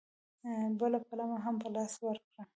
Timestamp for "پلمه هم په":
1.07-1.67